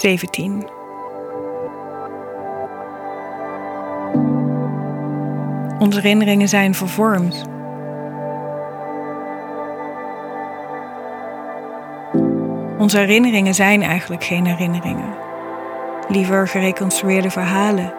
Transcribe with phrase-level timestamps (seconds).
[0.00, 0.66] 17.
[5.78, 7.44] Onze herinneringen zijn vervormd.
[12.78, 15.14] Onze herinneringen zijn eigenlijk geen herinneringen.
[16.08, 17.92] Liever gereconstrueerde verhalen.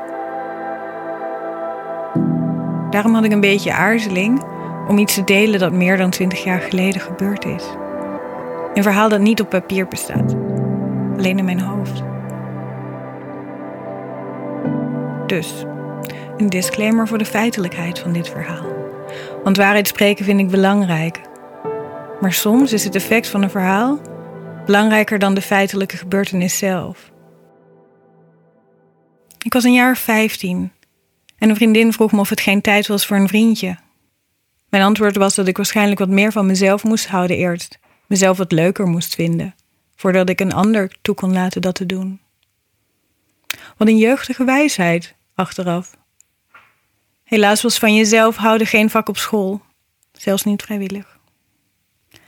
[2.89, 4.43] Daarom had ik een beetje aarzeling
[4.87, 7.63] om iets te delen dat meer dan twintig jaar geleden gebeurd is.
[8.73, 10.35] Een verhaal dat niet op papier bestaat,
[11.21, 12.03] alleen in mijn hoofd.
[15.27, 15.65] Dus,
[16.37, 18.65] een disclaimer voor de feitelijkheid van dit verhaal.
[19.43, 21.21] Want waarheid spreken vind ik belangrijk.
[22.21, 24.01] Maar soms is het effect van een verhaal
[24.65, 27.11] belangrijker dan de feitelijke gebeurtenis zelf.
[29.43, 30.71] Ik was een jaar 15
[31.37, 33.77] en een vriendin vroeg me of het geen tijd was voor een vriendje.
[34.69, 38.51] Mijn antwoord was dat ik waarschijnlijk wat meer van mezelf moest houden eerst, mezelf wat
[38.51, 39.55] leuker moest vinden,
[40.01, 42.19] voordat ik een ander toe kon laten dat te doen.
[43.77, 45.97] Wat een jeugdige wijsheid, achteraf.
[47.23, 49.61] Helaas was van jezelf houden geen vak op school,
[50.11, 51.19] zelfs niet vrijwillig.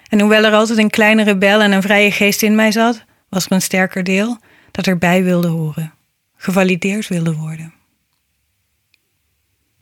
[0.07, 3.45] En hoewel er altijd een kleine rebel en een vrije geest in mij zat, was
[3.45, 4.38] er een sterker deel
[4.71, 5.94] dat erbij wilde horen,
[6.35, 7.73] gevalideerd wilde worden.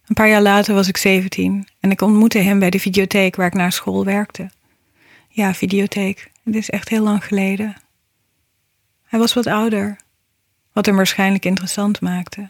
[0.05, 3.47] Een paar jaar later was ik 17 en ik ontmoette hem bij de videotheek waar
[3.47, 4.49] ik naar school werkte.
[5.29, 7.75] Ja, videotheek, het is echt heel lang geleden.
[9.03, 9.97] Hij was wat ouder,
[10.71, 12.49] wat hem waarschijnlijk interessant maakte.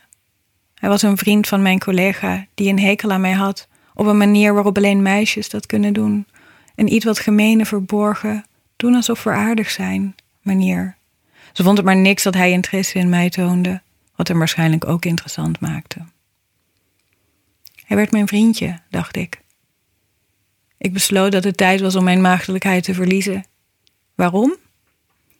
[0.76, 4.18] Hij was een vriend van mijn collega die een hekel aan mij had op een
[4.18, 6.28] manier waarop alleen meisjes dat kunnen doen.
[6.76, 10.96] Een iets wat gemene verborgen, doen alsof we aardig zijn manier.
[11.54, 13.82] Ze vond het maar niks dat hij interesse in mij toonde,
[14.16, 16.06] wat hem waarschijnlijk ook interessant maakte.
[17.86, 19.42] Hij werd mijn vriendje, dacht ik.
[20.78, 23.46] Ik besloot dat het tijd was om mijn maagdelijkheid te verliezen.
[24.22, 24.56] Waarom?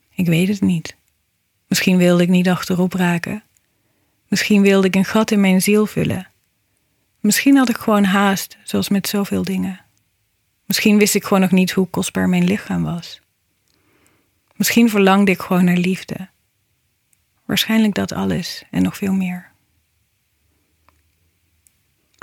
[0.10, 0.96] Ik weet het niet.
[1.68, 3.44] Misschien wilde ik niet achterop raken.
[4.28, 6.28] Misschien wilde ik een gat in mijn ziel vullen.
[7.20, 9.82] Misschien had ik gewoon haast, zoals met zoveel dingen.
[10.66, 13.22] Misschien wist ik gewoon nog niet hoe kostbaar mijn lichaam was.
[14.56, 16.30] Misschien verlangde ik gewoon naar liefde.
[17.46, 19.52] Waarschijnlijk dat alles en nog veel meer.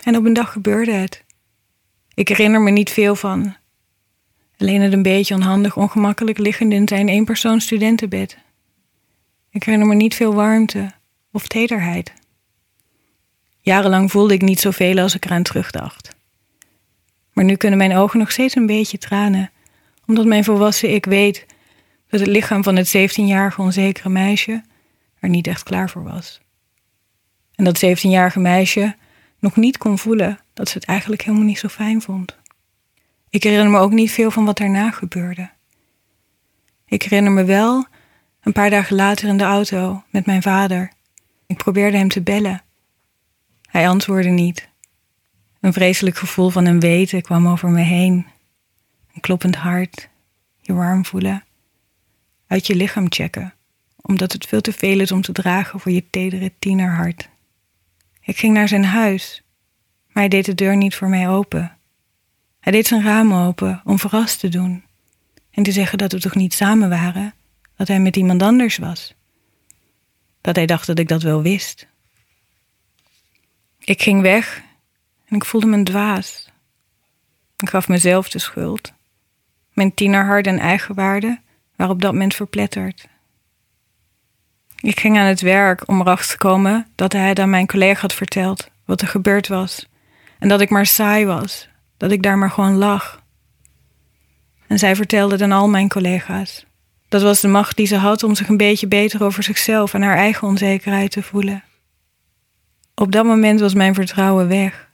[0.04, 1.24] En op een dag gebeurde het.
[2.14, 3.56] Ik herinner me niet veel van.
[4.58, 8.38] Alleen het een beetje onhandig, ongemakkelijk liggend in zijn eenpersoons studentenbed.
[9.50, 10.90] Ik herinner me niet veel warmte
[11.32, 12.12] of tederheid.
[13.60, 16.16] Jarenlang voelde ik niet zoveel als ik eraan terugdacht.
[17.32, 19.50] Maar nu kunnen mijn ogen nog steeds een beetje tranen,
[20.06, 21.46] omdat mijn volwassen ik weet
[22.08, 24.62] dat het lichaam van het 17-jarige onzekere meisje
[25.18, 26.40] er niet echt klaar voor was.
[27.54, 28.96] En dat 17-jarige meisje
[29.38, 32.37] nog niet kon voelen dat ze het eigenlijk helemaal niet zo fijn vond.
[33.30, 35.50] Ik herinner me ook niet veel van wat daarna gebeurde.
[36.86, 37.86] Ik herinner me wel
[38.40, 40.92] een paar dagen later in de auto met mijn vader.
[41.46, 42.62] Ik probeerde hem te bellen.
[43.68, 44.68] Hij antwoordde niet.
[45.60, 48.26] Een vreselijk gevoel van een weten kwam over me heen.
[49.14, 50.08] Een kloppend hart,
[50.60, 51.44] je warm voelen,
[52.46, 53.54] uit je lichaam checken,
[54.00, 57.28] omdat het veel te veel is om te dragen voor je tedere tienerhart.
[58.20, 59.42] Ik ging naar zijn huis,
[60.06, 61.77] maar hij deed de deur niet voor mij open.
[62.60, 64.84] Hij deed zijn raam open om verrast te doen
[65.50, 67.34] en te zeggen dat we toch niet samen waren,
[67.76, 69.14] dat hij met iemand anders was.
[70.40, 71.86] Dat hij dacht dat ik dat wel wist.
[73.78, 74.62] Ik ging weg
[75.24, 76.50] en ik voelde me dwaas.
[77.56, 78.92] Ik gaf mezelf de schuld.
[79.72, 81.40] Mijn tienerhart en eigenwaarde
[81.76, 83.08] waren op dat moment verpletterd.
[84.80, 88.00] Ik ging aan het werk om erachter te komen dat hij het aan mijn collega
[88.00, 89.88] had verteld wat er gebeurd was.
[90.38, 93.22] En dat ik maar saai was, dat ik daar maar gewoon lag.
[94.66, 96.66] En zij vertelde aan al mijn collega's.
[97.08, 100.02] Dat was de macht die ze had om zich een beetje beter over zichzelf en
[100.02, 101.64] haar eigen onzekerheid te voelen.
[102.94, 104.88] Op dat moment was mijn vertrouwen weg.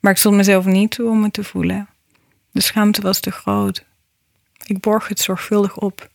[0.00, 1.88] Maar ik stond mezelf niet toe om het te voelen.
[2.50, 3.84] De schaamte was te groot.
[4.64, 6.08] Ik borg het zorgvuldig op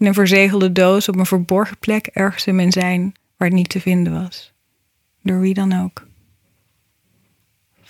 [0.00, 3.68] in een verzegelde doos op een verborgen plek ergens in mijn zijn waar het niet
[3.68, 4.52] te vinden was.
[5.22, 6.06] Door wie dan ook.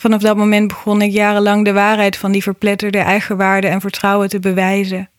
[0.00, 4.38] Vanaf dat moment begon ik jarenlang de waarheid van die verpletterde eigenwaarde en vertrouwen te
[4.38, 5.11] bewijzen.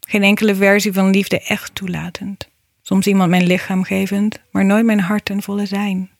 [0.00, 2.48] Geen enkele versie van liefde echt toelatend.
[2.82, 6.10] Soms iemand mijn lichaam gevend, maar nooit mijn hart ten volle zijn.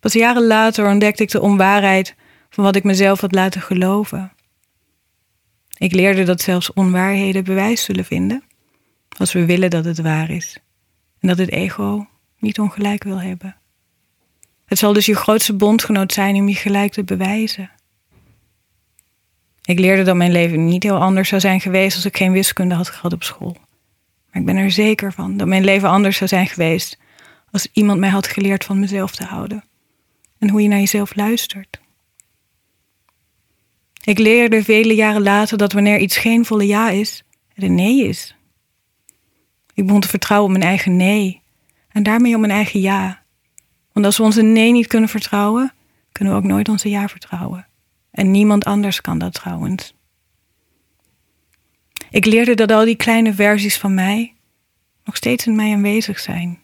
[0.00, 2.14] Pas jaren later ontdekte ik de onwaarheid
[2.50, 4.32] van wat ik mezelf had laten geloven.
[5.76, 8.44] Ik leerde dat zelfs onwaarheden bewijs zullen vinden
[9.18, 10.58] als we willen dat het waar is
[11.20, 12.06] en dat het ego
[12.38, 13.56] niet ongelijk wil hebben.
[14.66, 17.70] Het zal dus je grootste bondgenoot zijn om je gelijk te bewijzen.
[19.64, 22.74] Ik leerde dat mijn leven niet heel anders zou zijn geweest als ik geen wiskunde
[22.74, 23.56] had gehad op school.
[24.30, 26.98] Maar ik ben er zeker van dat mijn leven anders zou zijn geweest
[27.50, 29.64] als iemand mij had geleerd van mezelf te houden
[30.38, 31.80] en hoe je naar jezelf luistert.
[34.04, 37.24] Ik leerde vele jaren later dat wanneer iets geen volle ja is,
[37.54, 38.36] het een nee is.
[39.74, 41.42] Ik begon te vertrouwen op mijn eigen nee
[41.88, 43.24] en daarmee op mijn eigen ja.
[43.96, 45.72] Want als we onze nee niet kunnen vertrouwen,
[46.12, 47.66] kunnen we ook nooit onze ja vertrouwen.
[48.10, 49.94] En niemand anders kan dat trouwens.
[52.10, 54.34] Ik leerde dat al die kleine versies van mij
[55.04, 56.58] nog steeds in mij aanwezig zijn.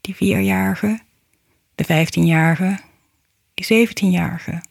[0.00, 1.00] Die vierjarige,
[1.74, 2.78] de vijftienjarige,
[3.54, 4.62] die zeventienjarige.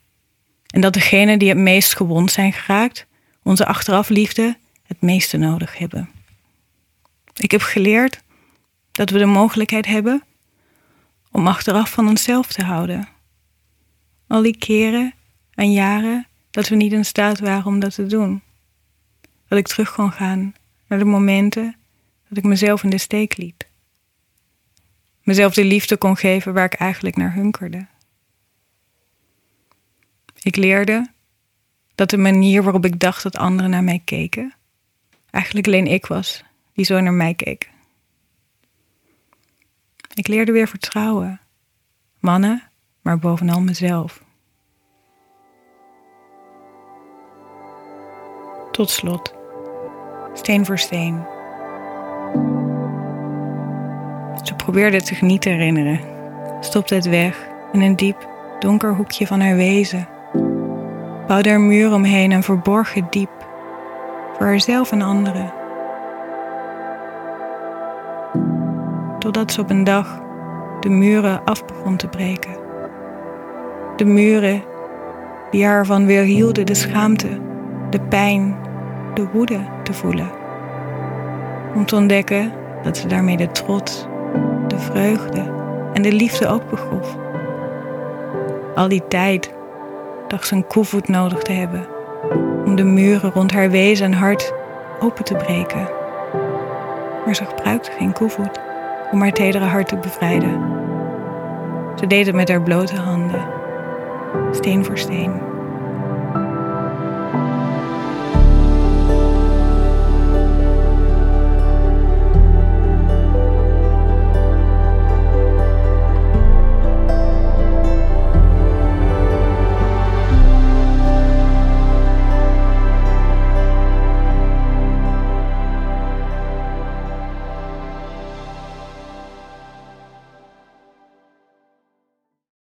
[0.67, 3.07] En dat degenen die het meest gewond zijn geraakt,
[3.43, 6.09] onze achterafliefde, het meeste nodig hebben.
[7.35, 8.21] Ik heb geleerd
[8.91, 10.23] dat we de mogelijkheid hebben
[11.37, 13.07] om achteraf van onszelf te houden.
[14.27, 15.13] Al die keren
[15.53, 18.41] en jaren dat we niet in staat waren om dat te doen.
[19.47, 20.53] Dat ik terug kon gaan
[20.87, 21.75] naar de momenten
[22.29, 23.67] dat ik mezelf in de steek liet.
[25.23, 27.87] Mezelf de liefde kon geven waar ik eigenlijk naar hunkerde.
[30.41, 31.07] Ik leerde
[31.95, 34.53] dat de manier waarop ik dacht dat anderen naar mij keken,
[35.31, 36.43] eigenlijk alleen ik was
[36.73, 37.69] die zo naar mij keek.
[40.17, 41.39] Ik leerde weer vertrouwen.
[42.19, 42.63] Mannen,
[43.01, 44.23] maar bovenal mezelf.
[48.71, 49.33] Tot slot,
[50.33, 51.25] steen voor steen.
[54.43, 55.99] Ze probeerde te genieten herinneren,
[56.59, 58.29] stopte het weg in een diep,
[58.59, 60.07] donker hoekje van haar wezen,
[61.27, 63.47] bouwde er muur omheen en verborg het diep,
[64.37, 65.66] voor haarzelf en anderen.
[69.27, 70.19] Totdat ze op een dag
[70.79, 72.55] de muren af begon te breken.
[73.95, 74.63] De muren
[75.51, 77.27] die haar van weerhielden de schaamte,
[77.89, 78.57] de pijn,
[79.13, 80.29] de woede te voelen.
[81.75, 82.51] Om te ontdekken
[82.83, 84.07] dat ze daarmee de trots,
[84.67, 85.51] de vreugde
[85.93, 87.17] en de liefde ook begroef.
[88.75, 89.53] Al die tijd
[90.27, 91.87] dacht ze een koevoet nodig te hebben
[92.65, 94.53] om de muren rond haar wezen en hart
[94.99, 95.89] open te breken.
[97.25, 98.65] Maar ze gebruikte geen koevoet
[99.11, 100.75] om haar tedere hart te bevrijden.
[101.95, 103.47] Ze deed het met haar blote handen,
[104.51, 105.56] steen voor steen.